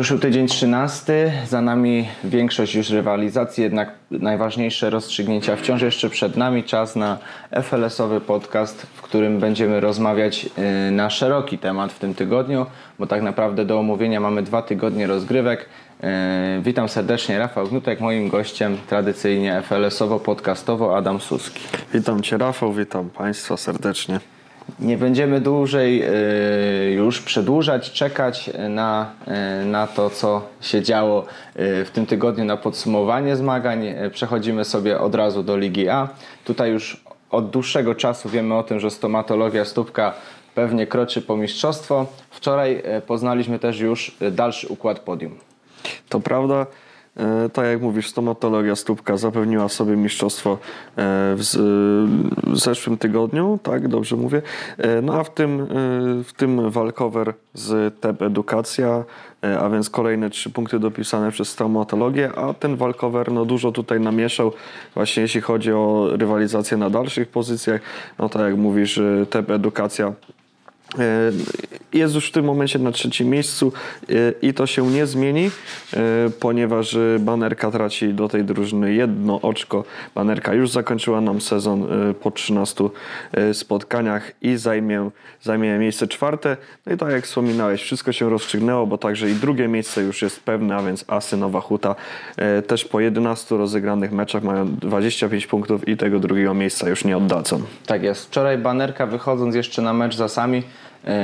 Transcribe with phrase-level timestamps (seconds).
[0.00, 6.64] Ruszył tydzień 13, za nami większość już rywalizacji, jednak najważniejsze rozstrzygnięcia wciąż jeszcze przed nami.
[6.64, 7.18] Czas na
[7.50, 10.46] FLS-owy podcast, w którym będziemy rozmawiać
[10.88, 12.66] y, na szeroki temat w tym tygodniu,
[12.98, 15.66] bo tak naprawdę do omówienia mamy dwa tygodnie rozgrywek.
[15.68, 16.06] Y,
[16.62, 21.60] witam serdecznie, Rafał Gnutek, moim gościem tradycyjnie FLS-owo-podcastowo Adam Suski.
[21.94, 24.20] Witam Cię Rafał, witam Państwa serdecznie.
[24.78, 26.02] Nie będziemy dłużej
[26.88, 29.10] y, już przedłużać, czekać na,
[29.62, 33.84] y, na to, co się działo w tym tygodniu na podsumowanie zmagań.
[34.12, 36.08] Przechodzimy sobie od razu do Ligi A.
[36.44, 40.14] Tutaj już od dłuższego czasu wiemy o tym, że stomatologia stópka
[40.54, 42.06] pewnie kroczy po mistrzostwo.
[42.30, 45.38] Wczoraj poznaliśmy też już dalszy układ podium.
[46.08, 46.66] To prawda.
[47.20, 50.56] E, tak jak mówisz, stomatologia stópka zapewniła sobie mistrzostwo e,
[51.36, 51.42] w,
[52.46, 54.42] w zeszłym tygodniu, tak, dobrze mówię.
[54.78, 55.66] E, no a w tym,
[56.24, 59.04] w tym walkover z TEP Edukacja,
[59.60, 64.52] a więc kolejne trzy punkty dopisane przez stomatologię, a ten walkover no, dużo tutaj namieszał,
[64.94, 67.80] właśnie jeśli chodzi o rywalizację na dalszych pozycjach.
[68.18, 69.00] No tak jak mówisz,
[69.30, 70.39] TEP Edukacja E,
[71.92, 73.72] jest już w tym momencie na trzecim miejscu
[74.08, 75.50] e, i to się nie zmieni,
[75.94, 76.00] e,
[76.40, 79.84] ponieważ Banerka traci do tej drużyny jedno oczko.
[80.14, 81.86] Banerka już zakończyła nam sezon
[82.20, 82.84] po 13
[83.52, 85.10] spotkaniach i zajmie,
[85.42, 86.56] zajmie miejsce czwarte.
[86.86, 90.40] No i tak jak wspominałeś, wszystko się rozstrzygnęło, bo także i drugie miejsce już jest
[90.40, 91.94] pewne, a więc Asy Nowa Huta
[92.66, 97.62] też po 11 rozegranych meczach mają 25 punktów i tego drugiego miejsca już nie oddadzą.
[97.86, 98.26] Tak jest.
[98.26, 100.79] Wczoraj Banerka wychodząc jeszcze na mecz za sami E,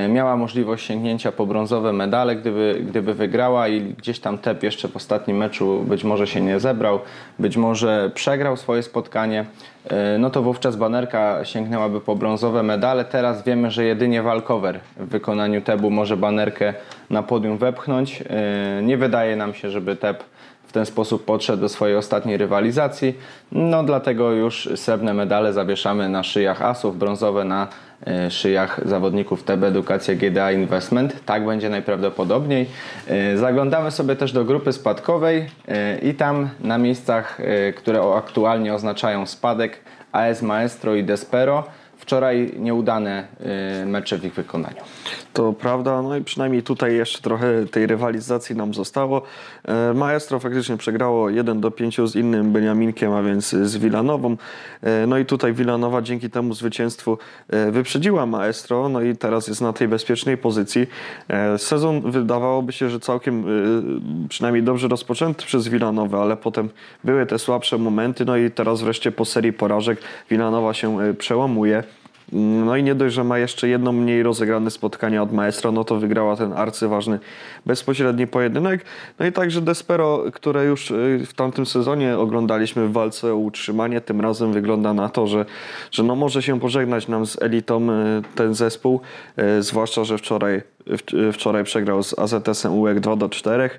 [0.08, 4.96] miała możliwość sięgnięcia po brązowe medale, gdyby, gdyby wygrała i gdzieś tam Tep jeszcze w
[4.96, 7.00] ostatnim meczu być może się nie zebrał,
[7.38, 9.44] być może przegrał swoje spotkanie,
[9.88, 13.04] e, no to wówczas banerka sięgnęłaby po brązowe medale.
[13.04, 16.74] Teraz wiemy, że jedynie walkover w wykonaniu Tebu może banerkę
[17.10, 18.22] na podium wepchnąć.
[18.22, 20.24] E, nie wydaje nam się, żeby Tep
[20.66, 23.14] w ten sposób podszedł do swojej ostatniej rywalizacji.
[23.52, 27.85] No dlatego już srebrne medale zawieszamy na szyjach asów, brązowe na E,
[28.30, 31.24] szyjach zawodników TB Edukacja GDA Investment.
[31.26, 32.66] Tak będzie najprawdopodobniej.
[33.06, 37.38] E, zaglądamy sobie też do grupy spadkowej e, i tam na miejscach,
[37.76, 39.80] które aktualnie oznaczają spadek
[40.12, 41.64] AS Maestro i Despero
[42.06, 43.26] wczoraj nieudane
[43.86, 44.82] mecze w ich wykonaniu.
[45.36, 49.22] To prawda, no i przynajmniej tutaj jeszcze trochę tej rywalizacji nam zostało.
[49.64, 54.36] E, Maestro faktycznie przegrało 1 do 5 z innym Beniaminkiem, a więc z Wilanową.
[54.82, 57.18] E, no i tutaj Wilanowa dzięki temu zwycięstwu
[57.48, 60.86] e, wyprzedziła Maestro, no i teraz jest na tej bezpiecznej pozycji.
[61.56, 63.44] Sezon wydawałoby się, że całkiem
[64.28, 66.68] przynajmniej dobrze rozpoczęty przez Wilanowę, ale potem
[67.04, 69.98] były te słabsze momenty, no i teraz wreszcie po serii porażek
[70.30, 71.82] Wilanowa się przełamuje.
[72.32, 75.96] No i nie dość, że ma jeszcze jedno mniej rozegrane spotkanie od Maestro, no to
[75.96, 77.18] wygrała ten arcyważny
[77.66, 78.84] bezpośredni pojedynek.
[79.18, 84.00] No i także Despero, które już y, w tamtym sezonie oglądaliśmy w walce o utrzymanie,
[84.00, 85.44] tym razem wygląda na to, że,
[85.90, 89.00] że no może się pożegnać nam z elitą y, ten zespół,
[89.58, 90.62] y, zwłaszcza, że wczoraj,
[91.32, 93.70] wczoraj przegrał z AZS-em UEK 2 do 4.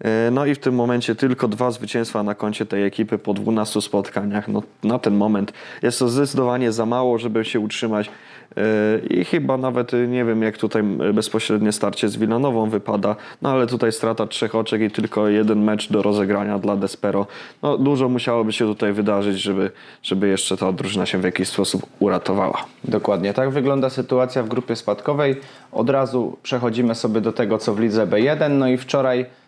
[0.00, 3.80] E, no i w tym momencie tylko dwa zwycięstwa na koncie tej ekipy po 12
[3.80, 4.48] spotkaniach.
[4.48, 8.10] No, na ten moment jest to zdecydowanie za mało, żeby się utrzymać.
[8.56, 8.62] E,
[9.10, 10.82] I chyba nawet nie wiem, jak tutaj
[11.14, 15.92] bezpośrednie starcie z Wilanową wypada, no ale tutaj strata trzech oczek i tylko jeden mecz
[15.92, 17.26] do rozegrania dla Despero.
[17.62, 19.70] No, dużo musiałoby się tutaj wydarzyć, żeby,
[20.02, 22.64] żeby jeszcze ta drużyna się w jakiś sposób uratowała.
[22.84, 25.36] Dokładnie, tak wygląda sytuacja w grupie spadkowej.
[25.72, 28.50] Od razu przechodzimy sobie do tego, co w lidze B1.
[28.50, 29.41] No i wczoraj E,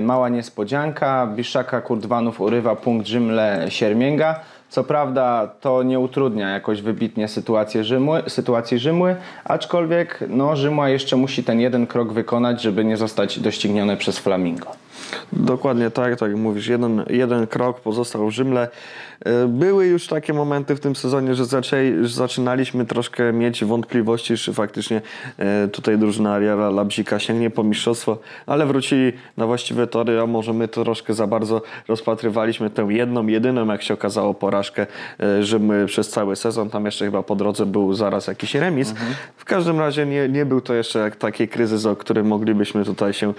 [0.00, 4.40] mała niespodzianka, Biszaka Kurdwanów urywa punkt Rzymle Siermięga.
[4.68, 11.16] Co prawda to nie utrudnia jakoś wybitnie sytuację Rzymły, sytuacji Rzymły, aczkolwiek no, Rzymła jeszcze
[11.16, 14.83] musi ten jeden krok wykonać, żeby nie zostać doścignione przez Flamingo.
[15.32, 18.68] Dokładnie tak, tak jak mówisz, jeden, jeden krok pozostał w Rzymle.
[19.24, 24.36] E, były już takie momenty w tym sezonie, że, zaczęli, że zaczynaliśmy troszkę mieć wątpliwości,
[24.36, 25.02] czy faktycznie
[25.38, 30.52] e, tutaj drużyna Ariela Labzika sięgnie po mistrzostwo, ale wrócili na właściwe tory, a może
[30.52, 34.86] my troszkę za bardzo rozpatrywaliśmy tę jedną, jedyną, jak się okazało, porażkę
[35.20, 36.70] e, Rzymy przez cały sezon.
[36.70, 38.90] Tam jeszcze chyba po drodze był zaraz jakiś remis.
[38.90, 39.14] Mhm.
[39.36, 43.34] W każdym razie nie, nie był to jeszcze taki kryzys, o którym moglibyśmy tutaj się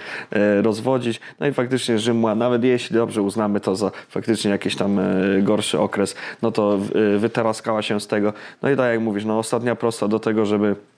[0.62, 1.20] rozwodzić.
[1.40, 1.65] No i faktycznie
[1.96, 5.00] Rzymła, nawet jeśli dobrze uznamy to za faktycznie jakieś tam
[5.42, 6.78] gorsze okres, no to
[7.14, 8.32] y, wyteraskała się z tego.
[8.62, 10.95] No i tak jak mówisz, no ostatnia prosta do tego, żeby e,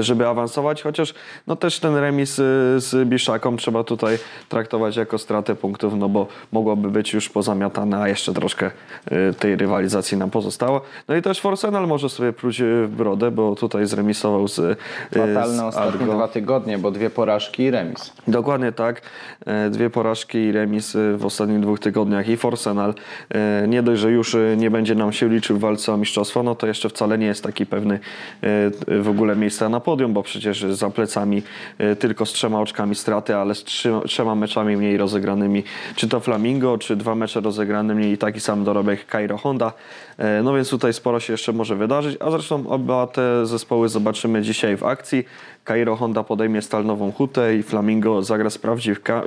[0.00, 1.14] żeby awansować, chociaż
[1.46, 2.42] no też ten remis e,
[2.80, 4.18] z Biszaką trzeba tutaj
[4.48, 8.70] traktować jako stratę punktów, no bo mogłoby być już pozamiatane, a jeszcze troszkę
[9.10, 10.80] e, tej rywalizacji nam pozostało.
[11.08, 14.76] No i też Forsenal może sobie pluć w brodę, bo tutaj zremisował z, e,
[15.10, 16.12] Fatalne z ostatnie Argo.
[16.14, 18.12] dwa tygodnie, bo dwie porażki i remis.
[18.28, 19.02] Dokładnie tak.
[19.46, 22.94] E, Dwie porażki i remis e, w ostatnich dwóch tygodniach i Forsenal
[23.30, 26.42] e, nie dość, że już e, nie będzie nam się liczył w walce o mistrzostwo,
[26.42, 30.22] no to jeszcze wcale nie jest taki pewny e, w ogóle miejsca na podium, bo
[30.22, 31.42] przecież za plecami
[31.78, 33.64] e, tylko z trzema oczkami straty, ale z
[34.06, 35.64] trzema meczami mniej rozegranymi,
[35.96, 39.72] czy to Flamingo, czy dwa mecze rozegrane mniej i taki sam dorobek Cairo Honda.
[40.18, 44.42] E, No więc tutaj sporo się jeszcze może wydarzyć, a zresztą oba te zespoły zobaczymy
[44.42, 45.24] dzisiaj w akcji.
[45.66, 48.58] Cairo Honda podejmie Stalnową Hutę i Flamingo zagra z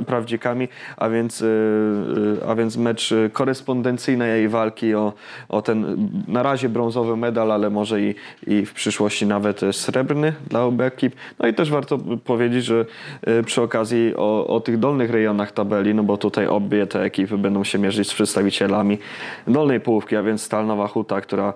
[0.05, 5.13] prawdzikami, a więc, yy, a więc mecz korespondencyjnej walki o,
[5.49, 8.15] o ten na razie brązowy medal, ale może i,
[8.47, 9.73] i w przyszłości nawet e,
[10.47, 11.15] dla obu ekip.
[11.39, 12.85] No i też warto powiedzieć, że
[13.27, 17.37] yy, przy okazji o, o tych dolnych rejonach tabeli, no bo tutaj obie te ekipy
[17.37, 18.97] będą się mierzyć z przedstawicielami
[19.47, 21.53] dolnej połówki, a więc Stalnowa Huta, która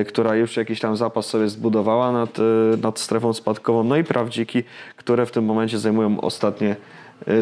[0.00, 2.42] y, która już jakiś tam zapas sobie zbudowała nad, y,
[2.82, 4.62] nad strefą spadkową, no i prawdziki,
[4.96, 6.76] które w tym momencie zajmują ostatnie,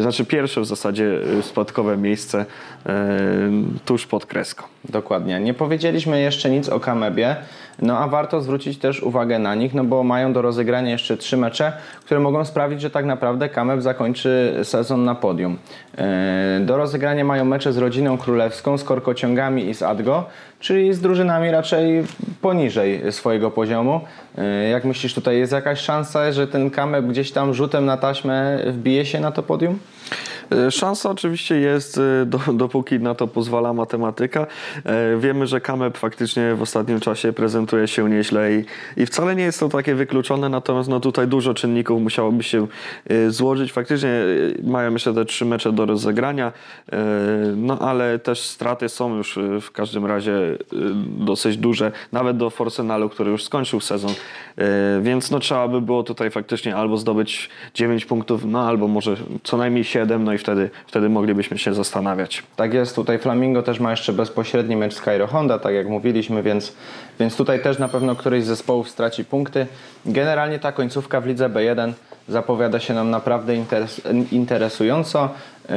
[0.01, 2.45] znaczy pierwsze w zasadzie spadkowe miejsce
[3.85, 4.63] tuż pod kreską.
[4.89, 5.39] Dokładnie.
[5.39, 7.35] Nie powiedzieliśmy jeszcze nic o Kamebie,
[7.81, 11.37] no a warto zwrócić też uwagę na nich, no bo mają do rozegrania jeszcze trzy
[11.37, 11.73] mecze,
[12.05, 15.57] które mogą sprawić, że tak naprawdę Kameb zakończy sezon na podium.
[15.97, 20.25] E, Do rozegrania mają mecze z rodziną królewską, z Korkociągami i z Adgo,
[20.59, 22.03] czyli z drużynami raczej
[22.41, 24.01] poniżej swojego poziomu.
[24.37, 28.59] E, Jak myślisz, tutaj jest jakaś szansa, że ten Kameb gdzieś tam rzutem na taśmę
[28.67, 29.79] wbije się na to podium?
[30.51, 34.47] E, Szansa oczywiście jest, e, do, dopóki na to pozwala matematyka.
[34.85, 38.65] E, Wiemy, że Kamep faktycznie w ostatnim czasie prezentuje się nieźle i,
[38.97, 42.67] i wcale nie jest to takie wykluczone, natomiast no tutaj dużo czynników musiałoby się
[43.27, 43.71] złożyć.
[43.71, 44.09] Faktycznie
[44.63, 46.51] mają jeszcze te trzy mecze do rozegrania,
[47.55, 50.33] no ale też straty są już w każdym razie
[51.17, 54.11] dosyć duże, nawet do Forsenalu, który już skończył sezon,
[55.01, 59.57] więc no trzeba by było tutaj faktycznie albo zdobyć 9 punktów, no albo może co
[59.57, 62.43] najmniej 7, no i wtedy, wtedy moglibyśmy się zastanawiać.
[62.55, 66.43] Tak jest, tutaj Flamingo też ma jeszcze bezpośredni mecz z Cairo Honda, tak jak mówiliśmy,
[66.43, 66.73] więc,
[67.19, 69.67] więc tutaj też na pewno któryś z zespołów straci punkty.
[70.05, 71.93] Generalnie ta końcówka w lidze B1
[72.27, 74.01] zapowiada się nam naprawdę interes,
[74.31, 75.29] interesująco.
[75.69, 75.75] Yy,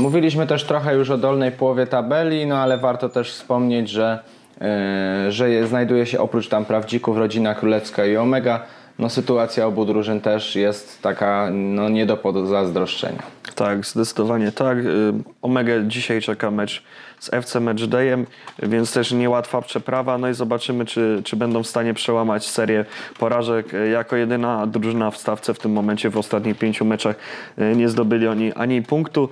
[0.00, 4.18] mówiliśmy też trochę już o dolnej połowie tabeli, no ale warto też wspomnieć, że,
[4.60, 8.62] yy, że je, znajduje się oprócz tam prawdzików rodzina królewska i Omega.
[8.98, 13.22] No sytuacja obu drużyn też jest taka no, nie do pozazdroszczenia.
[13.54, 14.78] Tak, zdecydowanie tak.
[14.78, 15.12] Y,
[15.42, 16.82] Omega dzisiaj czeka mecz
[17.20, 18.26] z FC Matchdayem,
[18.62, 20.18] więc też niełatwa przeprawa.
[20.18, 22.84] No i zobaczymy, czy, czy będą w stanie przełamać serię
[23.18, 23.66] porażek.
[23.92, 27.16] Jako jedyna drużyna w stawce w tym momencie w ostatnich pięciu meczach
[27.58, 29.28] y, nie zdobyli oni ani punktu.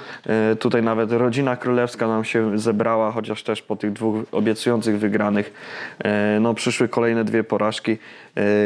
[0.53, 5.53] Y, Tutaj nawet rodzina królewska nam się zebrała, chociaż też po tych dwóch obiecujących wygranych
[6.37, 7.99] y, no, przyszły kolejne dwie porażki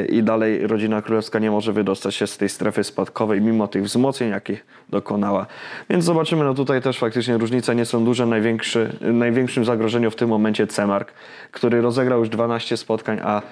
[0.09, 4.31] i dalej rodzina królewska nie może wydostać się z tej strefy spadkowej, mimo tych wzmocnień,
[4.31, 5.47] jakich dokonała.
[5.91, 8.27] Więc zobaczymy, no tutaj też faktycznie różnice nie są duże.
[8.27, 11.13] Największy, największym zagrożeniu w tym momencie Cemark,
[11.53, 13.43] który rozegrał już 12 spotkań, a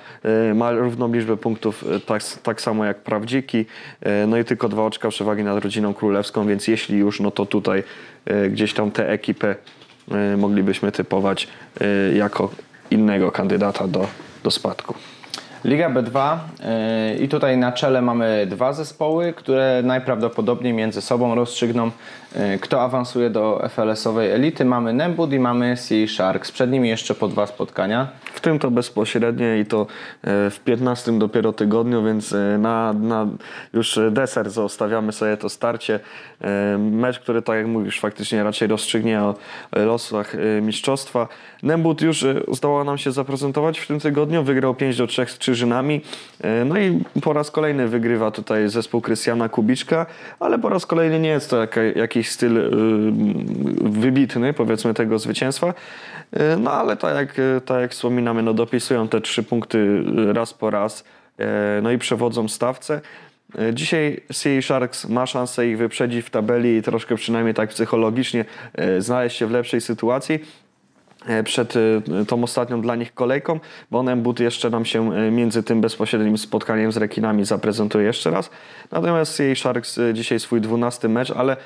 [0.51, 3.67] y, ma równą liczbę punktów y, tak, tak samo jak Prawdziki.
[4.07, 7.47] Y, No i tylko dwa oczka przewagi nad rodziną królewską, więc jeśli już, no to
[7.47, 7.83] tutaj
[8.51, 9.55] gdzieś tam tę ekipę
[10.37, 11.49] moglibyśmy typować
[12.15, 12.51] jako
[12.91, 14.07] innego kandydata do,
[14.45, 14.95] do spadku.
[15.67, 16.37] Liga B2
[17.11, 21.91] yy, i tutaj na czele mamy dwa zespoły, które najprawdopodobniej między sobą rozstrzygną,
[22.37, 24.65] yy, kto awansuje do FLS-owej elity.
[24.65, 26.53] Mamy Nembud i mamy Sea Sharks.
[26.53, 28.09] Przed nimi jeszcze po dwa spotkania.
[28.37, 29.87] W tym to bezpośrednie i to
[30.23, 33.27] e, w 15 dopiero tygodniu, więc e, na, na
[33.73, 36.01] już deser zostawiamy sobie to starcie.
[36.41, 39.35] E, Mecz, który tak jak mówisz, faktycznie raczej rozstrzygnie o
[39.73, 41.29] losach e, mistrzostwa.
[41.63, 45.39] Nembut już e, zdołał nam się zaprezentować w tym tygodniu, wygrał 5 do 3 z
[45.61, 46.01] Krzyżynami.
[46.41, 50.07] E, No i po raz kolejny wygrywa tutaj zespół Krystiana Kubiczka,
[50.41, 51.57] ale po raz kolejny nie jest to
[51.97, 52.71] jakiś styl y,
[53.91, 55.75] wybitny, powiedzmy, tego zwycięstwa.
[56.33, 60.33] E, No ale tak jak, e, tak jak wspominamy, no dopisują te trzy punkty e,
[60.33, 61.05] raz po raz,
[61.39, 63.01] e, no i przewodzą stawce.
[63.59, 68.45] E, Dzisiaj Sea Sharks ma szansę ich wyprzedzić w tabeli i troszkę przynajmniej tak psychologicznie
[68.75, 70.39] e, znaleźć się w lepszej sytuacji.
[71.27, 71.81] E, przed e,
[72.27, 76.93] tą ostatnią dla nich kolejką, bo Nembut jeszcze nam się e, między tym bezpośrednim spotkaniem
[76.93, 78.51] z rekinami zaprezentuje jeszcze raz.
[78.91, 81.57] Natomiast jej Sharks dzisiaj swój dwunasty mecz, ale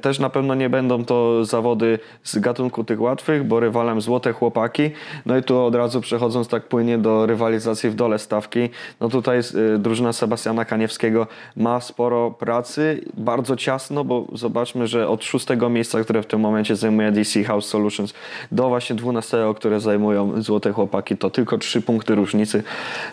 [0.00, 4.90] też na pewno nie będą to zawody z gatunku tych łatwych, bo rywalem złote chłopaki.
[5.26, 8.68] No i tu od razu przechodząc tak płynie do rywalizacji w dole stawki.
[9.00, 9.40] No tutaj
[9.78, 16.22] drużyna Sebastiana Kaniewskiego ma sporo pracy, bardzo ciasno, bo zobaczmy, że od szóstego miejsca, które
[16.22, 18.14] w tym momencie zajmuje DC House Solutions
[18.52, 22.62] do właśnie 12, które zajmują złote chłopaki, to tylko 3 punkty różnicy.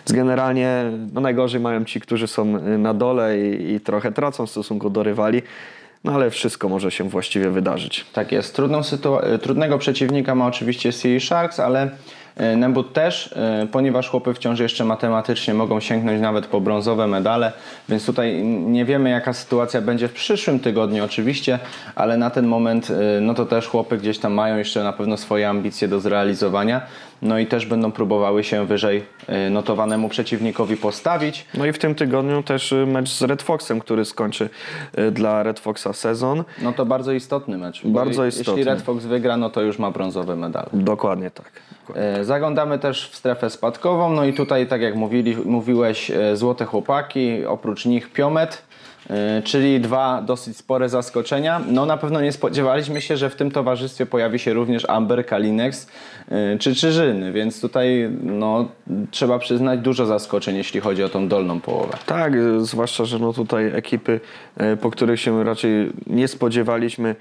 [0.06, 2.44] Generalnie no najgorzej mają ci, którzy są
[2.78, 5.42] na dole i, i trochę tracą w stosunku do rywali.
[6.04, 8.06] No ale wszystko może się właściwie wydarzyć.
[8.12, 8.56] Tak jest.
[8.56, 8.80] Trudną
[9.42, 11.90] trudnego przeciwnika ma oczywiście Sea Sharks, ale
[12.36, 17.52] Nembut też, e, ponieważ chłopy wciąż jeszcze matematycznie mogą sięgnąć nawet po brązowe medale,
[17.88, 21.58] więc tutaj nie wiemy jaka sytuacja będzie w przyszłym tygodniu oczywiście,
[21.94, 25.16] ale na ten moment e, no to też chłopy gdzieś tam mają jeszcze na pewno
[25.16, 26.80] swoje ambicje do zrealizowania.
[27.22, 29.04] No i też będą próbowały się wyżej
[29.50, 31.46] notowanemu przeciwnikowi postawić.
[31.54, 34.48] No i w tym tygodniu też mecz z Red Foxem, który skończy
[35.12, 36.44] dla Red Foxa sezon.
[36.62, 37.86] No to bardzo istotny mecz.
[37.86, 38.52] Bardzo istotny.
[38.52, 40.68] Jeśli Red Fox wygra, no to już ma brązowe medale.
[40.72, 41.50] Dokładnie tak.
[41.94, 46.64] E, zaglądamy też w strefę spadkową, no i tutaj, tak jak mówili, mówiłeś, e, złote
[46.64, 48.62] chłopaki, oprócz nich Piomet,
[49.10, 51.60] e, czyli dwa dosyć spore zaskoczenia.
[51.68, 55.86] No na pewno nie spodziewaliśmy się, że w tym towarzystwie pojawi się również Amber, Kalinex
[56.60, 58.68] czy Czyżyny, więc tutaj no,
[59.10, 61.98] trzeba przyznać dużo zaskoczeń, jeśli chodzi o tą dolną połowę.
[62.06, 64.20] Tak, zwłaszcza, że no tutaj ekipy,
[64.80, 67.16] po których się raczej nie spodziewaliśmy,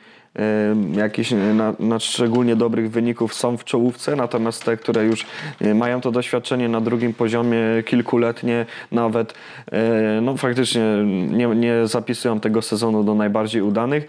[0.94, 5.26] jakichś na, na, szczególnie dobrych wyników są w czołówce, natomiast te, które już
[5.62, 9.34] e, mają to doświadczenie na drugim poziomie kilkuletnie nawet,
[9.72, 10.82] e, no faktycznie
[11.30, 14.08] nie, nie zapisują tego sezonu do najbardziej udanych.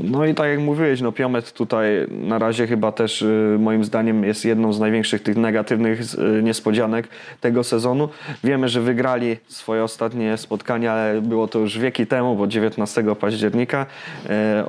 [0.00, 3.26] No i tak jak mówiłeś, no Piomet tutaj na razie chyba też e,
[3.58, 6.00] moim zdaniem jest jedną z największych tych negatywnych
[6.42, 7.08] niespodzianek
[7.40, 8.08] tego sezonu.
[8.44, 13.86] Wiemy, że wygrali swoje ostatnie spotkania, ale było to już wieki temu, bo 19 października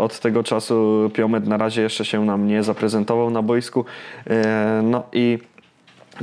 [0.04, 3.86] od tego czasu Piomet na razie jeszcze się nam nie zaprezentował na boisku.
[4.28, 5.40] E, no i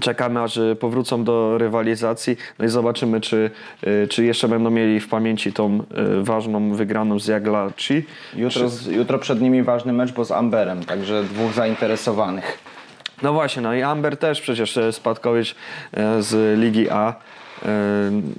[0.01, 3.51] Czekamy, aż powrócą do rywalizacji, no i zobaczymy, czy,
[3.83, 8.07] e, czy jeszcze będą mieli w pamięci tą e, ważną wygraną z Jaglaci.
[8.37, 12.59] Jutro, jutro przed nimi ważny mecz, bo z Amberem, także dwóch zainteresowanych.
[13.23, 15.55] No właśnie, no i Amber też przecież spadkowiec
[16.19, 17.15] z Ligi A.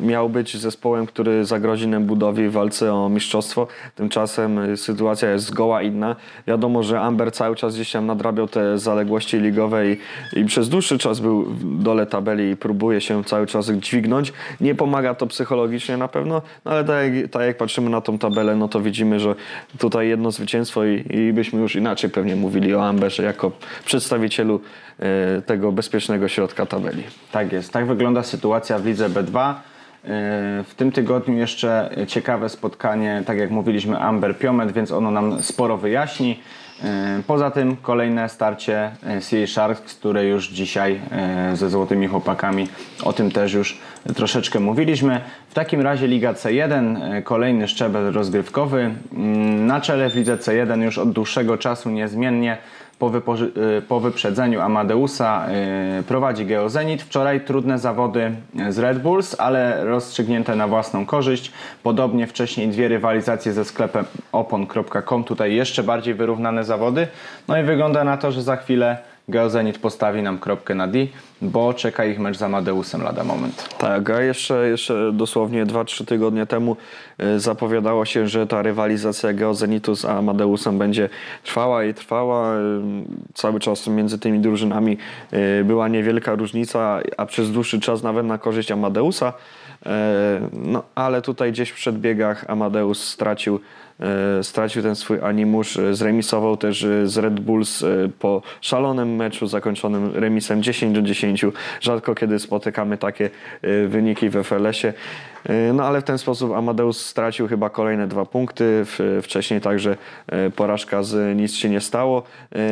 [0.02, 3.68] Miał być zespołem, który zagrozi nam budowie w walce o mistrzostwo.
[3.96, 6.16] Tymczasem e, sytuacja jest zgoła inna.
[6.48, 9.98] Wiadomo, że Amber cały czas gdzieś tam nadrabiał te zaległości ligowe i,
[10.34, 14.34] i przez dłuższy czas był w dole tabeli i próbuje się cały czas dźwignąć.
[14.62, 18.18] Nie pomaga to psychologicznie na pewno, no ale tak jak, tak jak patrzymy na tą
[18.18, 19.36] tabelę, no to widzimy, że
[19.78, 23.52] tutaj jedno zwycięstwo i, i byśmy już inaczej pewnie mówili o Amberze jako
[23.86, 24.62] przedstawicielu
[25.00, 27.04] e, tego bezpiecznego środka tabeli.
[27.32, 27.74] Tak jest.
[27.74, 29.54] Tak wygląda sytuacja w lidze B2.
[30.64, 35.78] W tym tygodniu jeszcze ciekawe spotkanie, tak jak mówiliśmy, Amber Piomet, więc ono nam sporo
[35.78, 36.40] wyjaśni.
[37.28, 38.92] Poza tym kolejne starcie
[39.30, 42.68] CA Sharks, które już dzisiaj e, ze Złotymi Chłopakami,
[43.04, 43.80] o tym też już
[44.16, 45.22] troszeczkę mówiliśmy.
[45.50, 48.96] W takim razie Liga C1, e, kolejny szczebel rozgrywkowy.
[49.14, 52.58] Mm, na czele w Lidze C1 już od dłuższego czasu niezmiennie
[53.10, 53.36] po,
[53.78, 55.48] y, po wyprzedzeniu Amadeusa
[56.00, 57.02] y, prowadzi Geozenit.
[57.02, 58.32] Wczoraj trudne zawody
[58.70, 61.52] z Red Bulls, ale rozstrzygnięte na własną korzyść.
[61.84, 65.24] Podobnie wcześniej dwie rywalizacje ze sklepem opon.com.
[65.24, 67.08] Tutaj jeszcze bardziej wyrównane zawody.
[67.48, 68.98] No i wygląda na to, że za chwilę
[69.32, 71.08] Geozenit postawi nam kropkę na D,
[71.42, 73.70] bo czeka ich mecz z Amadeusem lada moment.
[73.78, 76.78] Tak, a jeszcze, jeszcze dosłownie 2-3 tygodnie temu
[77.18, 81.10] e, zapowiadało się, że ta rywalizacja Geozenitu z Amadeusem będzie
[81.44, 82.54] trwała i trwała.
[82.54, 82.60] E,
[83.34, 84.98] cały czas między tymi drużynami
[85.32, 89.34] e, była niewielka różnica, a przez dłuższy czas nawet na korzyść Amadeusa.
[90.54, 93.60] No, ale tutaj gdzieś w przedbiegach Amadeus stracił
[94.42, 97.86] stracił ten swój animusz, e, zremisował też e, z Red Bulls
[98.20, 101.46] po szalonym meczu zakończonym remisem 10 do 10.
[101.82, 103.30] Rzadko kiedy spotykamy takie
[103.88, 104.94] wyniki w FLS-ie.
[105.74, 108.86] No ale w ten sposób Amadeus stracił chyba kolejne dwa punkty.
[109.22, 109.98] Wcześniej także
[110.56, 112.24] porażka z nic się nie stało.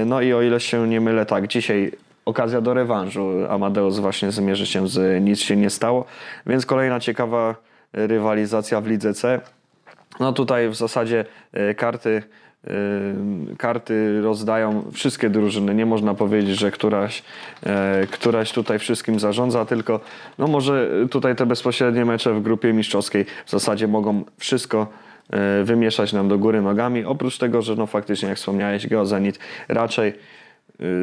[0.05, 1.91] No i o ile się nie mylę, tak, dzisiaj
[2.25, 3.29] okazja do rewanżu.
[3.49, 6.05] Amadeus właśnie zmierzy się z nic się nie stało.
[6.45, 7.55] Więc kolejna ciekawa
[7.93, 9.41] rywalizacja w Lidze C.
[10.19, 12.23] No tutaj w zasadzie e, karty
[12.67, 12.71] e,
[13.57, 15.75] karty rozdają wszystkie drużyny.
[15.75, 17.23] Nie można powiedzieć, że któraś,
[17.65, 19.99] e, któraś tutaj wszystkim zarządza, tylko
[20.37, 24.87] no może tutaj te bezpośrednie mecze w grupie mistrzowskiej w zasadzie mogą wszystko
[25.63, 27.05] wymieszać nam do góry nogami.
[27.05, 30.13] Oprócz tego, że no faktycznie jak wspomniałeś, Geozenit raczej y,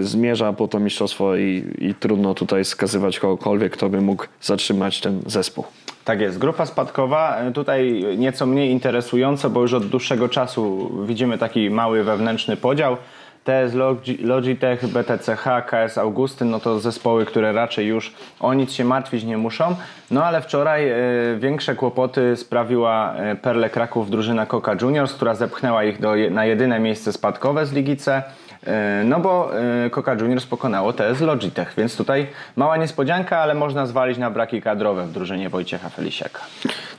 [0.00, 5.21] zmierza po to mistrzostwo i, i trudno tutaj skazywać kogokolwiek, kto by mógł zatrzymać ten
[5.26, 5.64] zespół.
[6.06, 6.38] Tak jest.
[6.38, 12.04] Grupa spadkowa, e, tutaj nieco mniej interesujące, bo już od dłuższego czasu widzimy taki mały
[12.04, 12.97] wewnętrzny podział.
[13.45, 13.75] TS
[14.21, 19.38] Logitech, BTCH, KS Augustyn, no to zespoły, które raczej już o nic się martwić nie
[19.38, 19.76] muszą.
[20.11, 20.97] No ale wczoraj e,
[21.38, 27.12] większe kłopoty sprawiła Perle Kraków drużyna Coca Juniors, która zepchnęła ich do, na jedyne miejsce
[27.12, 28.23] spadkowe z Ligi C.
[28.66, 29.50] E, no bo
[29.87, 34.62] e, Coca Juniors pokonało TS Logitech, więc tutaj mała niespodzianka, ale można zwalić na braki
[34.62, 36.40] kadrowe w drużynie Wojciecha Felisiaka.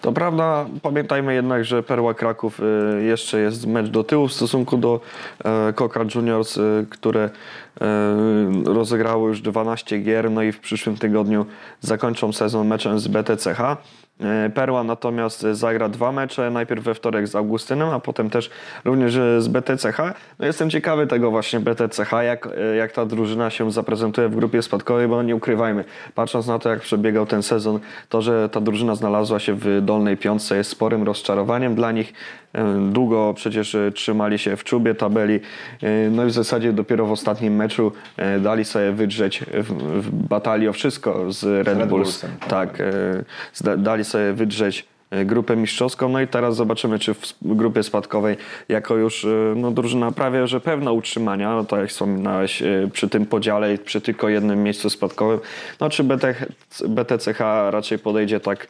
[0.02, 4.78] To prawda, pamiętajmy jednak, że Perła Kraków e, jeszcze jest mecz do tyłu w stosunku
[4.78, 5.00] do
[5.76, 6.60] Coca Juniors,
[6.90, 7.30] które
[8.66, 11.46] rozegrało już 12 gier, no i w przyszłym tygodniu
[11.82, 13.78] zakończą sezon meczem z BTCH.
[14.22, 18.50] E, Perła natomiast zagra dwa mecze, najpierw we wtorek z Augustynem, a potem też
[18.86, 19.98] również z BTCH.
[20.40, 24.62] No jestem ciekawy tego właśnie BTCH, jak, e, jak ta drużyna się zaprezentuje w grupie
[24.62, 25.84] spadkowej, bo nie ukrywajmy,
[26.16, 30.18] patrząc na to jak przebiegał ten sezon, to, że ta drużyna znalazła się w dolnej
[30.18, 32.14] piątce jest sporym rozczarowaniem dla nich.
[32.58, 35.40] E, długo przecież trzymali się w czubie tabeli,
[36.12, 37.92] no i w zasadzie dopiero w ostatnim meczu
[38.40, 41.90] dali sobie wydrzeć w, w batalii o wszystko z Red, Red Bulls.
[41.90, 42.78] Bullsem, tak, tak
[43.78, 46.10] dali sobie wydrzeć e, grupę mistrzowską.
[46.10, 48.38] No i teraz zobaczymy, czy w grupie spadkowej
[48.70, 53.10] jako już e, no, drużyna prawie, że pewna utrzymania, no tak jak wspominałeś, e, przy
[53.10, 55.40] tym podziale, przy tylko jednym miejscu spadkowym,
[55.80, 56.04] no czy
[56.88, 57.40] BTCH
[57.72, 58.68] raczej podejdzie tak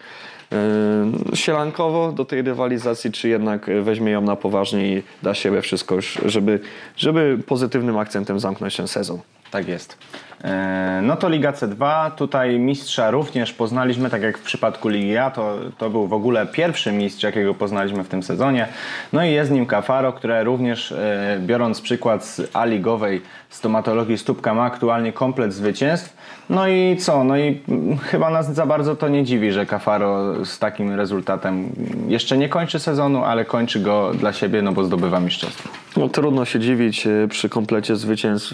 [1.34, 6.60] sielankowo do tej rywalizacji, czy jednak weźmie ją na poważnie i da siebie wszystko żeby,
[6.98, 9.20] żeby pozytywnym akcentem zamknąć ten sezon.
[9.52, 9.98] Tak jest.
[10.44, 15.32] E, no to Liga C2, tutaj mistrza również poznaliśmy, tak jak w przypadku Ligi A,
[15.32, 18.68] to, to był w ogóle pierwszy mistrz, jakiego poznaliśmy w tym sezonie.
[19.14, 24.64] No i jest nim Cafaro, które również e, biorąc przykład z A-ligowej stomatologii stópka ma
[24.64, 26.18] aktualnie komplet zwycięstw.
[26.50, 27.24] No i co?
[27.24, 27.62] No i
[28.04, 31.70] chyba nas za bardzo to nie dziwi, że Cafaro z takim rezultatem
[32.08, 35.70] jeszcze nie kończy sezonu, ale kończy go dla siebie, no bo zdobywa mistrzostwo.
[35.98, 38.54] No, trudno się dziwić e, przy komplecie zwycięstw,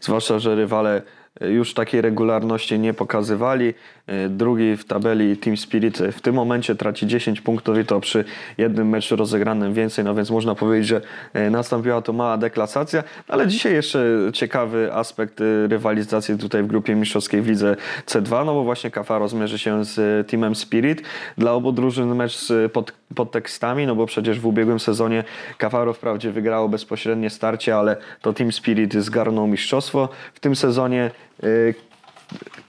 [0.00, 1.02] zwłaszcza, że rywale
[1.40, 3.74] już takiej regularności nie pokazywali.
[4.06, 8.24] E, drugi w tabeli Team Spirit w tym momencie traci 10 punktów i to przy
[8.58, 11.00] jednym meczu rozegranym więcej, no więc można powiedzieć, że
[11.32, 16.94] e, nastąpiła to mała deklasacja, ale dzisiaj jeszcze ciekawy aspekt e, rywalizacji tutaj w grupie
[16.94, 21.02] mistrzowskiej w lidze C2, no bo właśnie Kafaro zmierzy się z Teamem Spirit.
[21.38, 25.24] Dla obu drużyn mecz z pod, podtekstami, no bo przecież w ubiegłym sezonie
[25.58, 30.08] Kafaro wprawdzie wygrało bezpośrednie starcie, ale to Team Spirit zgarnął mistrzostwo.
[30.34, 31.10] W tym sezonie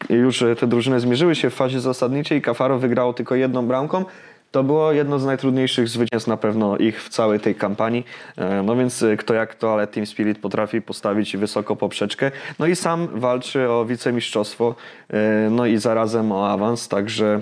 [0.10, 2.42] już te drużyny zmierzyły się w fazie zasadniczej.
[2.42, 4.06] Cafaro wygrało tylko jedną bramką.
[4.52, 8.06] To było jedno z najtrudniejszych zwycięstw na pewno ich w całej tej kampanii.
[8.38, 12.32] E, no więc e, kto jak to, ale Team Spirit potrafi postawić wysoko poprzeczkę.
[12.60, 14.76] No i sam walczy o wicemistrzostwo,
[15.10, 17.42] e, no i zarazem o awans, także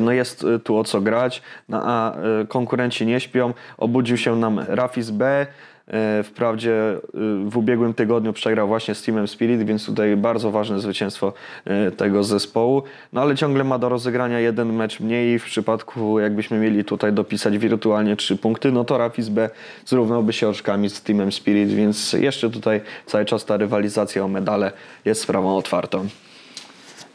[0.00, 2.16] no jest tu o co grać, no a
[2.48, 3.54] konkurenci nie śpią.
[3.78, 5.46] Obudził się nam Rafis B,
[5.77, 5.77] E,
[6.24, 6.98] wprawdzie e,
[7.44, 11.32] w ubiegłym tygodniu przegrał właśnie z Teamem Spirit, więc tutaj bardzo ważne zwycięstwo
[11.64, 12.82] e, tego zespołu.
[13.12, 15.38] No ale ciągle ma do rozegrania jeden mecz mniej.
[15.38, 19.50] W przypadku jakbyśmy mieli tutaj dopisać wirtualnie trzy punkty, no to Rafis B
[19.86, 24.72] zrównałby się oczkami z Teamem Spirit, więc jeszcze tutaj cały czas ta rywalizacja o medale
[25.04, 26.08] jest sprawą otwartą.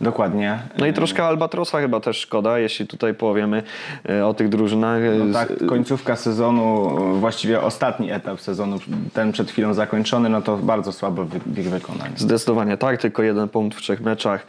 [0.01, 0.59] Dokładnie.
[0.77, 3.63] No i troszkę Albatrosa chyba też szkoda, jeśli tutaj powiemy
[4.09, 5.01] e, o tych drużynach.
[5.19, 8.79] No tak, końcówka sezonu, właściwie ostatni etap sezonu,
[9.13, 12.13] ten przed chwilą zakończony, no to bardzo słabo w ich wykonaniu.
[12.17, 14.47] Zdecydowanie tak, tylko jeden punkt w trzech meczach.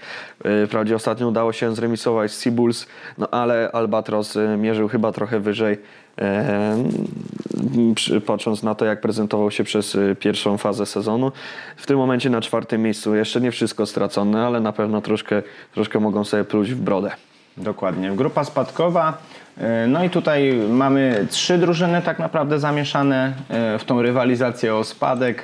[0.66, 2.86] Wprawdzie ostatnio udało się zremisować z Seabulls,
[3.18, 5.78] no ale Albatros mierzył chyba trochę wyżej
[8.26, 11.32] patrząc na to, jak prezentował się przez y, pierwszą fazę sezonu.
[11.76, 15.42] W tym momencie na czwartym miejscu jeszcze nie wszystko stracone, ale na pewno troszkę,
[15.74, 17.10] troszkę mogą sobie pluć w brodę.
[17.56, 18.10] Dokładnie.
[18.10, 19.18] Grupa spadkowa.
[19.58, 23.32] Y, no i tutaj mamy trzy drużyny tak naprawdę zamieszane
[23.74, 25.42] y, w tą rywalizację o spadek.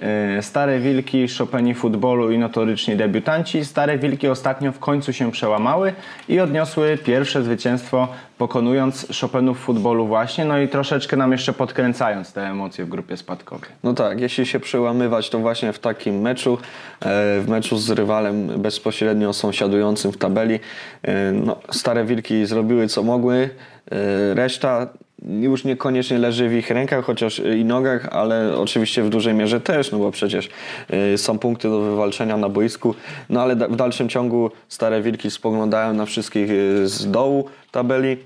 [0.00, 3.64] E, Stare Wilki, Chopini futbolu i notoryczni debiutanci.
[3.64, 5.92] Stare Wilki ostatnio w końcu się przełamały
[6.28, 8.08] i odniosły pierwsze zwycięstwo
[8.38, 13.70] pokonując Chopinów futbolu właśnie, no i troszeczkę nam jeszcze podkręcając te emocje w grupie spadkowej.
[13.82, 16.58] No tak, jeśli się przełamywać to właśnie w takim meczu,
[17.00, 20.60] e, w meczu z rywalem bezpośrednio sąsiadującym w tabeli.
[21.02, 23.50] E, no, Stare Wilki zrobiły co mogły,
[24.34, 24.86] reszta
[25.28, 29.92] już niekoniecznie leży w ich rękach, chociaż i nogach, ale oczywiście w dużej mierze też,
[29.92, 30.48] no bo przecież
[31.14, 32.94] y, są punkty do wywalczenia na boisku,
[33.30, 38.16] no ale w dalszym ciągu stare wilki spoglądają na wszystkich y, z dołu tabeli.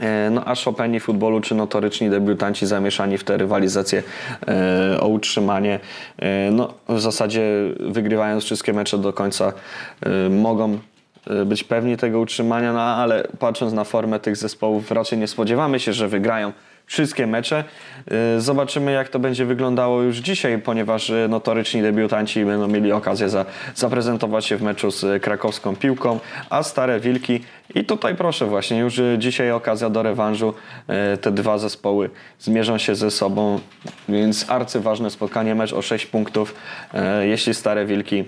[0.00, 4.02] E, no a Chopini futbolu czy notoryczni debiutanci zamieszani w te rywalizacje
[4.48, 5.80] e, o utrzymanie,
[6.18, 7.42] e, no w zasadzie
[7.80, 9.52] wygrywając wszystkie mecze do końca
[10.30, 10.78] mogą
[11.46, 15.92] być pewni tego utrzymania, no ale patrząc na formę tych zespołów raczej nie spodziewamy się,
[15.92, 16.52] że wygrają
[16.90, 17.64] wszystkie mecze.
[18.36, 23.28] Y, Zobaczymy, jak to będzie wyglądało już dzisiaj, ponieważ y, notoryczni debiutanci będą mieli okazję
[23.28, 27.40] za, zaprezentować się w meczu z krakowską piłką, a Stare Wilki
[27.74, 30.54] i tutaj proszę właśnie, już y, dzisiaj okazja do rewanżu.
[31.14, 33.60] Y, Te dwa zespoły zmierzą się ze sobą,
[34.08, 36.54] więc arcyważne spotkanie, mecz o 6 punktów.
[37.22, 38.24] Y, Jeśli Stare Wilki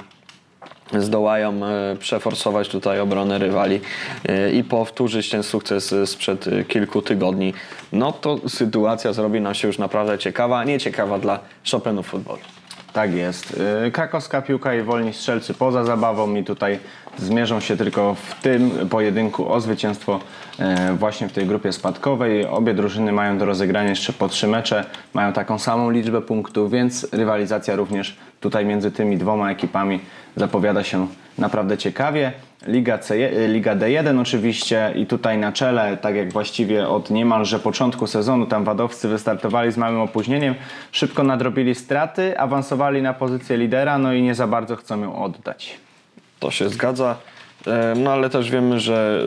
[0.99, 3.81] zdołają e, przeforsować tutaj obronę rywali
[4.29, 7.55] e, i powtórzyć ten sukces e, sprzed kilku tygodni,
[7.93, 12.41] no to sytuacja zrobi nam się już naprawdę ciekawa, nie ciekawa dla Chopinów futbolu.
[12.93, 13.61] Tak jest.
[13.93, 16.79] Krakowska piłka i wolni strzelcy poza zabawą i tutaj
[17.19, 20.21] zmierzą się tylko w tym pojedynku o zwycięstwo
[20.99, 22.47] właśnie w tej grupie spadkowej.
[22.47, 27.07] Obie drużyny mają do rozegrania jeszcze po trzy mecze, mają taką samą liczbę punktów, więc
[27.13, 30.01] rywalizacja również tutaj między tymi dwoma ekipami
[30.37, 31.07] zapowiada się
[31.39, 32.33] naprawdę ciekawie.
[32.67, 38.07] Liga, C, Liga D1 oczywiście i tutaj na czele, tak jak właściwie od niemalże początku
[38.07, 40.55] sezonu, tam wadowcy wystartowali z małym opóźnieniem,
[40.93, 45.77] szybko nadrobili straty, awansowali na pozycję lidera, no i nie za bardzo chcą ją oddać.
[46.41, 47.17] To się zgadza.
[47.67, 49.27] E, No ale też wiemy, że,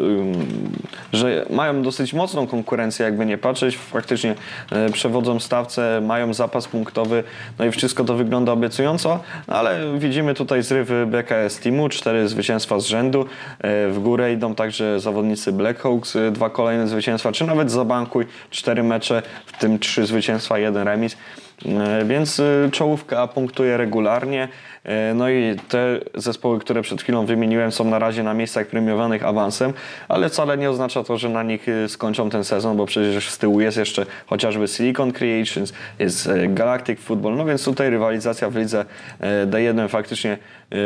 [1.13, 3.77] że mają dosyć mocną konkurencję, jakby nie patrzeć.
[3.77, 4.35] Faktycznie
[4.71, 7.23] e, przewodzą stawce, mają zapas punktowy,
[7.59, 12.85] no i wszystko to wygląda obiecująco, ale widzimy tutaj zrywy BKS Teamu, cztery zwycięstwa z
[12.85, 13.21] rzędu.
[13.59, 19.21] E, W górę idą także zawodnicy Blackhawks, dwa kolejne zwycięstwa, czy nawet Zabankuj, cztery mecze,
[19.45, 21.17] w tym trzy zwycięstwa, jeden remis.
[21.65, 24.47] E, Więc e, czołówka punktuje regularnie.
[24.83, 29.25] E, No i te zespoły, które przed chwilą wymieniłem, są na razie na miejscach premiowanych
[29.25, 29.73] awansem,
[30.07, 33.61] ale wcale nie oznacza to, że na nich skończą ten sezon, bo przecież z tyłu
[33.61, 38.85] jest jeszcze chociażby Silicon Creations, jest Galactic Football, no więc tutaj rywalizacja w lidze
[39.19, 40.37] e, D1 faktycznie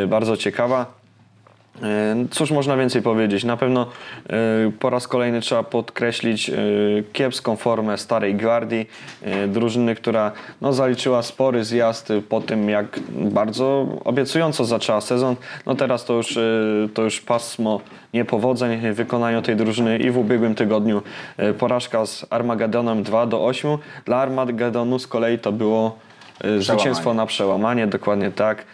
[0.08, 0.99] bardzo ciekawa.
[1.82, 3.44] E, Cóż można więcej powiedzieć?
[3.44, 3.86] Na pewno
[4.30, 4.36] e,
[4.80, 6.54] po raz kolejny trzeba podkreślić e,
[7.12, 8.86] kiepską formę Starej Gwardii,
[9.48, 15.36] drużyny, która no, zaliczyła spory zjazd po tym, jak bardzo obiecująco zaczęła sezon.
[15.66, 16.38] No teraz to już,
[16.94, 17.80] to już pasmo
[18.14, 21.02] niepowodzeń w wykonaniu tej drużyny i w ubiegłym tygodniu
[21.58, 23.78] porażka z Armagedonem 2 do 8.
[24.04, 25.98] Dla Armagedonu z kolei to było
[26.58, 28.64] zwycięstwo na przełamanie, dokładnie tak.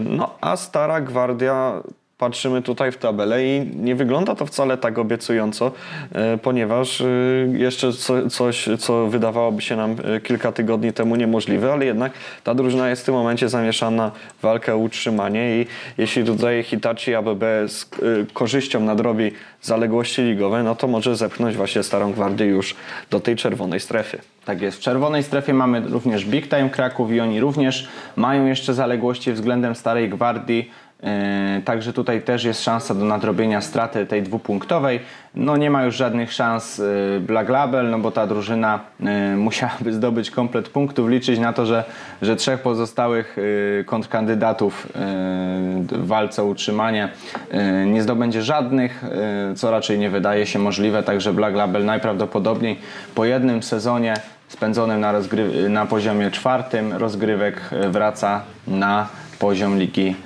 [0.00, 1.82] No a Stara Gwardia
[2.18, 5.72] patrzymy tutaj w tabelę i nie wygląda to wcale tak obiecująco,
[6.12, 7.06] e, ponieważ e,
[7.52, 12.12] jeszcze co, coś, co wydawałoby się nam e, kilka tygodni temu niemożliwe, ale jednak
[12.44, 15.66] ta drużyna jest w tym momencie zamieszana w walkę o utrzymanie i
[15.98, 17.90] jeśli tutaj Hitachi ABB z
[18.32, 22.76] korzyścią nadrobi zaległości ligowe, no to może zepchnąć właśnie Starą Gwardię już
[23.10, 24.18] do tej czerwonej strefy.
[24.44, 24.78] Tak jest.
[24.78, 29.74] W czerwonej strefie mamy również Big Time Kraków i oni również mają jeszcze zaległości względem
[29.74, 30.70] Starej Gwardii.
[31.02, 35.00] Yy, Także tutaj też jest szansa do nadrobienia straty tej dwupunktowej.
[35.34, 39.92] No nie ma już żadnych szans yy, Black Label, no bo ta drużyna yy, musiałaby
[39.92, 41.84] zdobyć komplet punktów, liczyć na to, że,
[42.22, 43.36] że trzech pozostałych
[43.86, 44.88] kontrkandydatów
[45.88, 47.08] w walce o utrzymanie
[47.86, 49.04] nie zdobędzie żadnych,
[49.56, 51.02] co raczej nie wydaje się możliwe.
[51.02, 52.78] Także Black Label najprawdopodobniej
[53.14, 54.14] po jednym sezonie
[54.48, 60.16] spędzonym na, rozgry- na poziomie czwartym rozgrywek e, wraca na poziom Ligi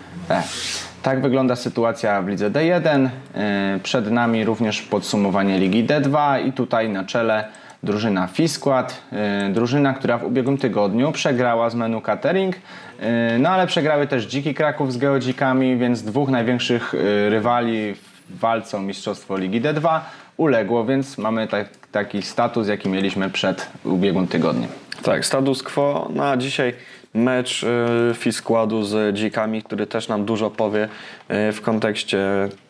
[1.02, 3.08] Tak wygląda sytuacja w lidze D1.
[3.34, 7.44] E, Przed nami również podsumowanie Ligi D2 i tutaj na czele
[7.82, 12.56] drużyna Fiskład, e, drużyna, która w ubiegłym tygodniu przegrała z menu Catering,
[13.00, 16.94] e, no ale przegrały też Dziki Kraków z Geodzikami, więc dwóch największych
[17.28, 20.00] rywali w walce o mistrzostwo Ligi D2
[20.36, 24.68] uległo, więc mamy tak, taki status, jaki mieliśmy przed ubiegłym tygodniem.
[25.02, 26.08] Tak, status quo.
[26.14, 26.74] No a dzisiaj
[27.14, 32.18] mecz y, Fiskładu z Dzikami, który też nam dużo powie y, w kontekście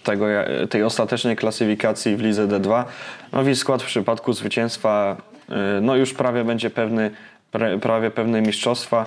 [0.03, 0.27] tego,
[0.71, 2.85] tej ostatecznej klasyfikacji w lidze D2.
[3.33, 5.17] No Fiskład w przypadku zwycięstwa
[5.49, 7.11] y, no już prawie będzie pewny
[7.83, 9.07] prawie pewne mistrzostwa.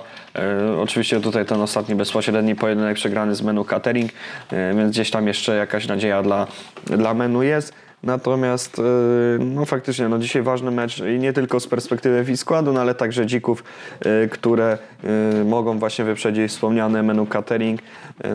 [0.80, 4.10] Oczywiście tutaj ten ostatni bezpośredni pojedynek przegrany z menu catering,
[4.52, 6.46] więc gdzieś tam jeszcze jakaś nadzieja dla,
[6.84, 7.83] dla menu jest.
[8.04, 12.80] Natomiast yy, no faktycznie no dzisiaj ważny mecz i nie tylko z perspektywy składu, no
[12.80, 13.64] ale także dzików,
[14.04, 14.78] yy, które
[15.38, 17.80] yy, mogą właśnie wyprzedzić wspomniane menu catering.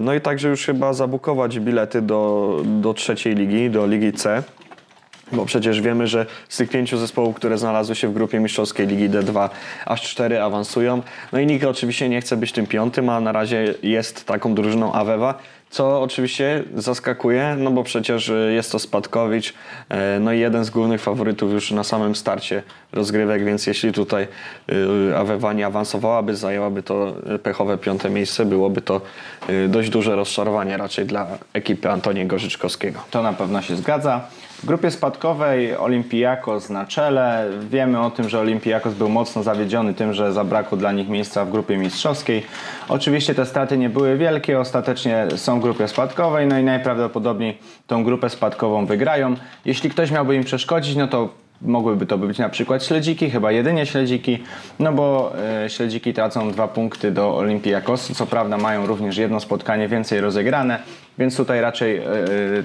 [0.01, 4.43] No i także już chyba zabukować bilety do, do trzeciej ligi, do ligi C.
[5.32, 9.10] Bo przecież wiemy, że z tych pięciu zespołów, które znalazły się w grupie mistrzowskiej Ligi
[9.10, 9.50] D2,
[9.86, 11.02] aż cztery awansują.
[11.32, 14.94] No i nikt oczywiście nie chce być tym piątym, a na razie jest taką drużyną
[14.94, 15.39] Awewa,
[15.70, 19.54] co oczywiście zaskakuje, no bo przecież y, jest to Spadkowicz,
[19.89, 24.28] e, no i jeden z głównych faworytów już na samym starcie rozgrywek, więc jeśli tutaj
[25.12, 29.02] y, Awewani awansowałaby, zajęłaby to pechowe piąte miejsce, byłoby to
[29.68, 33.00] dość duże rozczarowanie raczej dla ekipy Antoniego Życzkowskiego.
[33.12, 34.28] To na pewno się zgadza.
[34.63, 37.50] W grupie spadkowej Olympiakos na czele.
[37.69, 41.52] Wiemy o tym, że Olympiakos był mocno zawiedziony tym, że zabrakło dla nich miejsca w
[41.52, 42.45] grupie mistrzowskiej.
[42.89, 48.04] Oczywiście te straty nie były wielkie, ostatecznie są w grupie spadkowej, no i najprawdopodobniej tą
[48.04, 49.36] grupę spadkową wygrają.
[49.65, 51.30] Jeśli ktoś miałby im przeszkodzić, no to
[51.62, 54.43] mogłyby to być na przykład śledziki, chyba jedynie śledziki,
[54.80, 55.34] no bo
[55.65, 60.80] e, śledziki tracą dwa punkty do Olympiakosu, co prawda mają również jedno spotkanie więcej rozegrane,
[61.19, 62.03] więc tutaj raczej e,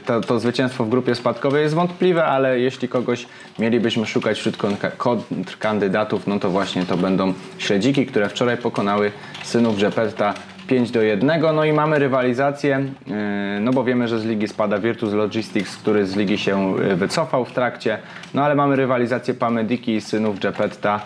[0.06, 3.26] to, to zwycięstwo w grupie spadkowej jest wątpliwe, ale jeśli kogoś
[3.58, 4.56] mielibyśmy szukać wśród
[4.96, 9.12] kontrkandydatów, no to właśnie to będą śledziki, które wczoraj pokonały
[9.42, 10.34] synów Gepetta
[10.66, 11.42] 5 do 1.
[11.54, 13.14] No i mamy rywalizację, yy,
[13.60, 17.52] no bo wiemy, że z ligi spada Virtus Logistics, który z ligi się wycofał w
[17.52, 17.98] trakcie.
[18.34, 21.00] No ale mamy rywalizację Pamediki i synów Gepetta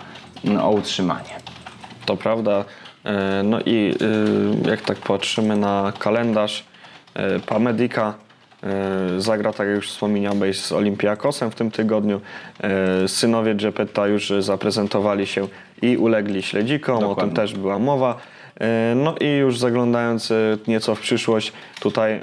[0.44, 1.36] mm, o utrzymanie.
[2.06, 2.64] To prawda.
[3.44, 3.94] No i
[4.68, 6.64] jak tak patrzymy na kalendarz,
[7.46, 8.14] Pamedika
[9.18, 12.20] zagra, tak jak już wspomniałeś, z Olympiakosem w tym tygodniu.
[13.06, 15.48] Synowie Gepetta już zaprezentowali się
[15.82, 17.22] i ulegli śledzikom, Dokładnie.
[17.22, 18.18] o tym też była mowa.
[18.60, 20.34] E, no i już zaglądając e,
[20.66, 22.20] nieco w przyszłość, tutaj e,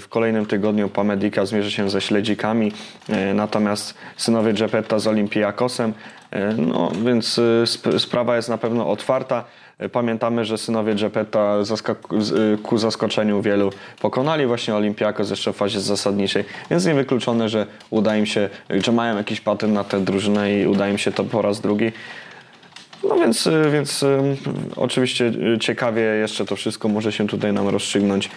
[0.00, 2.72] w kolejnym tygodniu Pamedika zmierzy się ze śledzikami,
[3.34, 5.92] natomiast synowie Gepetta z Olympiakosem,
[6.56, 7.40] no więc
[7.98, 9.44] sprawa jest na pewno otwarta.
[9.92, 11.56] Pamiętamy, że synowie Gepetta
[12.62, 18.26] ku zaskoczeniu wielu pokonali właśnie Olympiakos jeszcze w fazie zasadniczej, więc niewykluczone, że uda im
[18.26, 21.60] się, że mają jakiś patent na tę drużynę i uda im się to po raz
[21.60, 21.92] drugi.
[23.04, 24.36] No więc, y, więc y,
[24.76, 28.30] oczywiście y, ciekawie jeszcze to wszystko może się tutaj nam rozstrzygnąć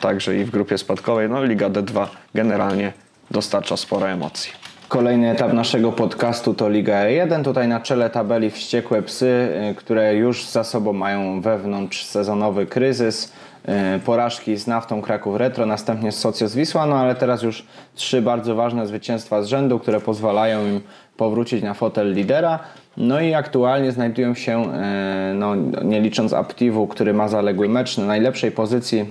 [0.00, 1.28] także i w grupie spadkowej.
[1.28, 2.92] No Liga D2 generalnie
[3.30, 4.52] dostarcza sporo emocji.
[4.88, 7.44] Kolejny etap naszego podcastu to Liga E1.
[7.44, 13.32] Tutaj na czele tabeli wściekłe psy, które już za sobą mają wewnątrz sezonowy kryzys.
[14.04, 17.64] Porażki z Naftą Kraków Retro, następnie z Socios Wisła, no ale teraz już
[17.94, 20.80] trzy bardzo ważne zwycięstwa z rzędu, które pozwalają im
[21.16, 22.58] powrócić na fotel lidera.
[22.96, 25.54] No i aktualnie znajdują się, e, no,
[25.84, 29.06] nie licząc Aptivu, który ma zaległy mecz, na najlepszej pozycji e,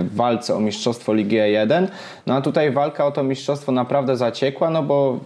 [0.00, 1.86] w walce o mistrzostwo Ligi E1.
[2.26, 5.20] No a tutaj walka o to mistrzostwo naprawdę zaciekła, no bo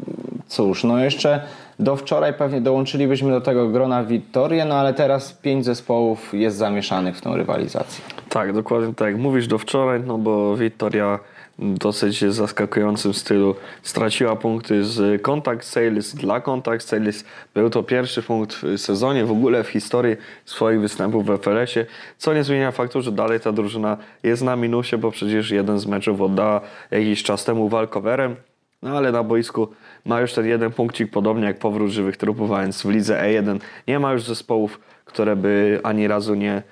[0.46, 1.40] cóż, no jeszcze
[1.78, 7.16] do wczoraj pewnie dołączylibyśmy do tego grona Wittorię, no ale teraz pięć zespołów jest zamieszanych
[7.16, 8.04] w tą rywalizację.
[8.28, 9.18] Tak, dokładnie tak.
[9.18, 11.18] Mówisz do wczoraj, no bo Wittoria
[11.58, 17.24] dosyć zaskakującym stylu straciła punkty z Contact Sales dla Contact Sales.
[17.54, 21.86] Był to pierwszy punkt w sezonie, w ogóle w historii swoich występów w FLS-ie,
[22.18, 25.86] co nie zmienia faktu, że dalej ta drużyna jest na minusie, bo przecież jeden z
[25.86, 28.36] meczów oddała jakiś czas temu walkowerem.
[28.82, 29.68] No ale na boisku
[30.04, 33.58] ma już ten jeden punkcik, podobnie jak powrót żywych trupów, a więc w lidze E1
[33.88, 36.62] nie ma już zespołów, które by ani razu nie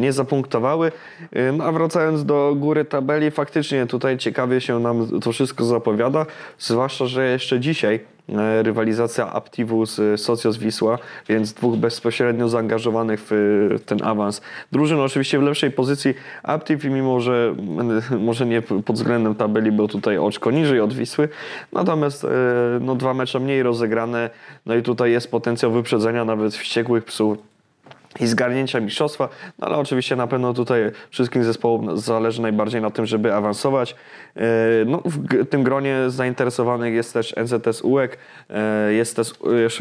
[0.00, 0.92] nie zapunktowały.
[1.62, 6.26] A wracając do góry tabeli, faktycznie tutaj ciekawie się nam to wszystko zapowiada,
[6.58, 13.80] zwłaszcza, że jeszcze dzisiaj e, rywalizacja Aptivu z Socios Wisła, więc dwóch bezpośrednio zaangażowanych w
[13.86, 14.40] ten awans.
[14.72, 17.54] Drużyn oczywiście w lepszej pozycji Aptiv, mimo że
[18.18, 21.28] może nie pod względem tabeli, bo tutaj oczko niżej od Wisły,
[21.72, 22.28] natomiast e,
[22.80, 24.30] no, dwa mecze mniej rozegrane,
[24.66, 27.55] no i tutaj jest potencjał wyprzedzenia nawet wściekłych psów
[28.20, 33.06] i zgarnięcia mistrzostwa, no ale oczywiście na pewno tutaj wszystkim zespołom zależy najbardziej na tym,
[33.06, 33.96] żeby awansować.
[34.36, 34.40] E,
[34.86, 38.18] no, w tym gronie zainteresowanych jest też NZS UEK,
[38.50, 39.32] e, jest też,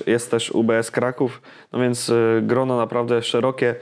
[0.08, 1.42] jest też UBS Kraków,
[1.74, 3.76] no więc e, grono naprawdę szerokie.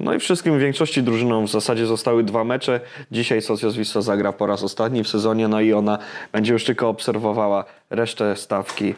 [0.00, 2.80] No i wszystkim większości drużynom w zasadzie zostały dwa mecze.
[3.10, 3.40] Dzisiaj
[3.78, 5.98] Wisła zagra po raz ostatni w sezonie, no i ona
[6.32, 8.94] będzie już tylko obserwowała resztę stawki,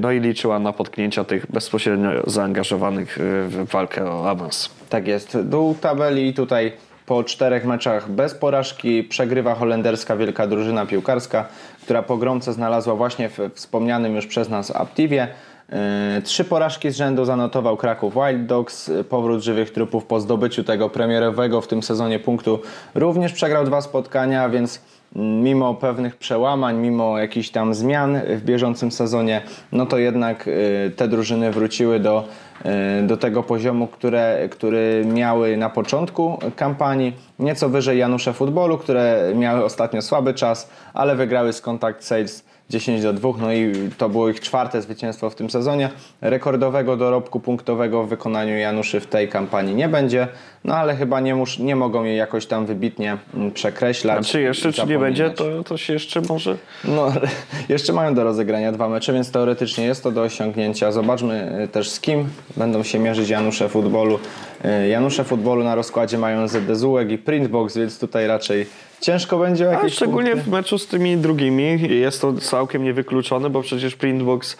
[0.00, 4.70] no i liczyła na potknięcia tych bezpośrednio zaangażowanych w walkę o awans.
[4.88, 5.40] Tak jest.
[5.40, 6.72] Dół tabeli tutaj
[7.06, 11.48] po czterech meczach bez porażki przegrywa holenderska wielka drużyna piłkarska,
[11.82, 15.28] która po gromce znalazła właśnie w wspomnianym już przez nas Aptivie.
[15.68, 18.90] Yy, trzy porażki z rzędu zanotował Kraków Wild Dogs.
[19.08, 22.60] Powrót żywych trupów po zdobyciu tego premierowego w tym sezonie punktu
[22.94, 24.80] również przegrał dwa spotkania, więc
[25.14, 29.42] mimo pewnych przełamań, mimo jakichś tam zmian w bieżącym sezonie,
[29.72, 32.24] no to jednak yy, te drużyny wróciły do
[32.64, 37.12] E, do tego poziomu, które, który miały na początku kampanii.
[37.38, 43.02] Nieco wyżej Janusze Futbolu, które miały ostatnio słaby czas, ale wygrały z Contact Sales 10
[43.02, 45.90] do 2, no i to było ich czwarte zwycięstwo w tym sezonie.
[46.20, 50.28] Rekordowego dorobku punktowego w wykonaniu Januszy w tej kampanii nie będzie,
[50.64, 54.18] no ale chyba nie, mus, nie mogą jej jakoś tam wybitnie mm, przekreślać.
[54.18, 56.56] A czy jeszcze, czy nie będzie, to, to się jeszcze może...
[56.84, 57.12] No,
[57.68, 60.92] jeszcze mają do rozegrania dwa mecze, więc teoretycznie jest to do osiągnięcia.
[60.92, 64.18] Zobaczmy y, też z kim będą się mierzyć Janusze Futbolu.
[64.64, 68.66] Y, Janusze Futbolu na rozkładzie mają ZDZUłek i Printbox, więc tutaj raczej
[69.00, 70.50] ciężko będzie o A jakieś szczególnie punkty.
[70.50, 74.56] w meczu z tymi drugimi jest to całkiem niewykluczone, bo przecież Printbox e,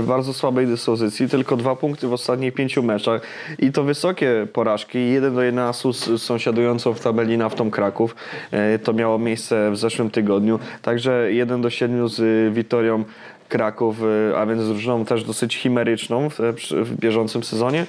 [0.00, 3.22] w bardzo słabej dyspozycji, tylko dwa punkty w ostatnich pięciu meczach
[3.58, 8.16] i to wysokie porażki, 1 do 11 z sąsiadującą w tabeli naftą Kraków,
[8.50, 13.04] e, to miało miejsce w zeszłym tygodniu, także 1 do 7 z Witorią
[13.48, 13.96] Kraków,
[14.32, 16.38] e, a więc drużyną też dosyć chimeryczną w,
[16.72, 17.86] w bieżącym sezonie.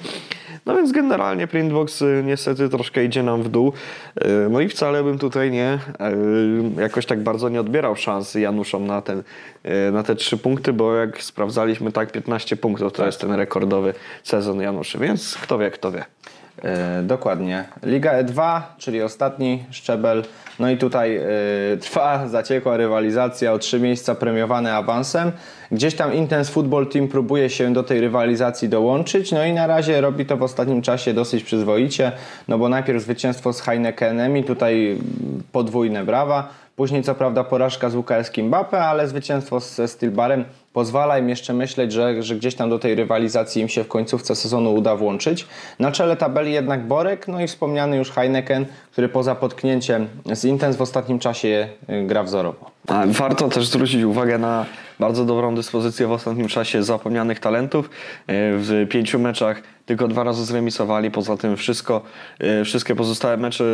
[0.66, 3.72] No więc generalnie Printbox y, niestety troszkę idzie nam w dół.
[4.24, 5.78] Y, No i wcale bym tutaj nie
[6.76, 9.22] y, jakoś tak bardzo nie odbierał szans Januszom na, ten,
[9.92, 14.60] na te trzy punkty, bo jak sprawdzaliśmy tak 15 punktów to jest ten rekordowy sezon
[14.60, 16.04] Januszy, więc kto wie, kto wie.
[16.64, 17.64] E, dokładnie.
[17.82, 20.24] Liga E2, czyli ostatni szczebel.
[20.58, 21.22] No i tutaj e,
[21.80, 25.32] trwa zaciekła rywalizacja o trzy miejsca premiowane awansem.
[25.72, 30.00] Gdzieś tam Intense Football Team próbuje się do tej rywalizacji dołączyć, no i na razie
[30.00, 32.12] robi to w ostatnim czasie dosyć przyzwoicie,
[32.48, 34.98] no bo najpierw zwycięstwo z Heinekenem i tutaj
[35.52, 36.48] podwójne brawa.
[36.76, 41.92] Później co prawda porażka z UKS Mbappe, ale zwycięstwo ze Stilbarem pozwala im jeszcze myśleć,
[41.92, 45.46] że, że gdzieś tam do tej rywalizacji im się w końcówce sezonu uda włączyć.
[45.78, 50.76] Na czele tabeli jednak Borek, no i wspomniany już Heineken, który poza potknięciem z Intens
[50.76, 52.70] w ostatnim czasie y, gra wzorowo.
[53.06, 54.66] Warto też zwrócić uwagę na
[55.00, 57.86] bardzo dobrą dyspozycję w ostatnim czasie zapomnianych talentów.
[57.86, 57.90] E,
[58.56, 62.02] W pięciu meczach tylko dwa razy zremisowali, poza tym wszystko,
[62.38, 63.64] e, wszystkie pozostałe mecze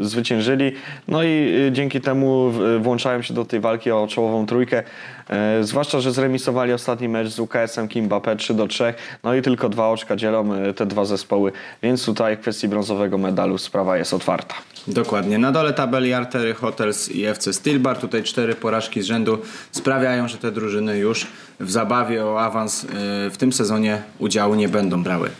[0.00, 0.72] zwyciężyli.
[1.08, 4.82] No i e, dzięki temu w- włączają się do tej walki o czołową trójkę.
[5.30, 8.94] E, Zwłaszcza, że zremisowali ostatni mecz z UKS-em Kimbape 3 do 3.
[9.24, 13.58] No i tylko dwa oczka dzielą te dwa zespoły, więc tutaj w kwestii brązowego medalu
[13.58, 14.54] sprawa jest otwarta.
[14.88, 15.38] Dokładnie.
[15.38, 17.98] Na dole tabeli Artery Hotels i FC Stilbar.
[17.98, 19.38] Tutaj cztery porażki z rzędu
[19.70, 21.26] sprawiają, że te drużyny już
[21.60, 22.88] w zabawie o awans y,
[23.30, 25.30] w tym sezonie udziału nie będą brały.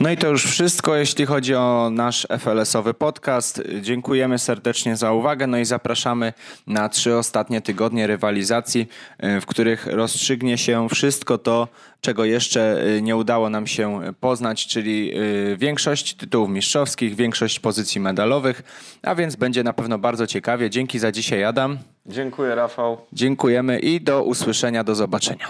[0.00, 3.62] No i to już wszystko, jeśli chodzi o nasz FLS-owy podcast.
[3.80, 6.32] Dziękujemy serdecznie za uwagę, no i zapraszamy
[6.66, 8.88] na trzy ostatnie tygodnie rywalizacji,
[9.24, 11.68] y, w których rozstrzygnie się wszystko to,
[12.00, 15.12] czego jeszcze y, nie udało nam się poznać, czyli
[15.56, 18.62] większość tytułów mistrzowskich, większość pozycji medalowych,
[19.02, 20.70] a więc będzie na pewno bardzo ciekawie.
[20.70, 21.78] Dzięki za dzisiaj, Adam.
[22.06, 22.98] Dziękuję, Rafał.
[23.12, 25.48] Dziękujemy i do usłyszenia, do zobaczenia.